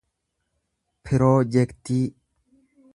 [1.09, 2.01] piroojektii